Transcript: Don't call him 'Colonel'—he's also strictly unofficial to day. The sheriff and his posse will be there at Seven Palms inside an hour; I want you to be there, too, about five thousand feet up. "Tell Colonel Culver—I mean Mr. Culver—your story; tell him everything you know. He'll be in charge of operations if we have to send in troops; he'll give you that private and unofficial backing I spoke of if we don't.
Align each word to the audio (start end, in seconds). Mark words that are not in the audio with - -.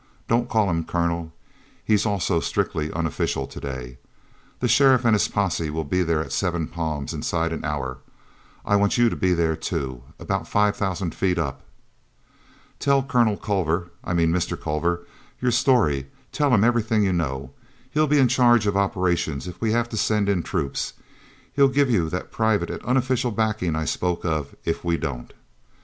Don't 0.27 0.49
call 0.49 0.67
him 0.71 0.83
'Colonel'—he's 0.83 2.07
also 2.07 2.39
strictly 2.39 2.91
unofficial 2.91 3.45
to 3.45 3.59
day. 3.59 3.99
The 4.59 4.67
sheriff 4.67 5.05
and 5.05 5.13
his 5.13 5.27
posse 5.27 5.69
will 5.69 5.83
be 5.83 6.01
there 6.01 6.23
at 6.23 6.31
Seven 6.31 6.65
Palms 6.69 7.13
inside 7.13 7.53
an 7.53 7.63
hour; 7.63 7.99
I 8.65 8.77
want 8.77 8.97
you 8.97 9.09
to 9.09 9.15
be 9.15 9.35
there, 9.35 9.55
too, 9.55 10.01
about 10.17 10.47
five 10.47 10.75
thousand 10.75 11.13
feet 11.13 11.37
up. 11.37 11.61
"Tell 12.79 13.03
Colonel 13.03 13.37
Culver—I 13.37 14.15
mean 14.15 14.31
Mr. 14.31 14.59
Culver—your 14.59 15.51
story; 15.51 16.07
tell 16.31 16.51
him 16.51 16.63
everything 16.63 17.03
you 17.03 17.13
know. 17.13 17.51
He'll 17.91 18.07
be 18.07 18.17
in 18.17 18.27
charge 18.27 18.65
of 18.65 18.75
operations 18.75 19.47
if 19.47 19.61
we 19.61 19.71
have 19.71 19.87
to 19.89 19.97
send 19.97 20.27
in 20.27 20.41
troops; 20.41 20.93
he'll 21.53 21.67
give 21.69 21.91
you 21.91 22.09
that 22.09 22.31
private 22.31 22.71
and 22.71 22.81
unofficial 22.85 23.29
backing 23.29 23.75
I 23.75 23.85
spoke 23.85 24.25
of 24.25 24.55
if 24.65 24.83
we 24.83 24.97
don't. 24.97 25.31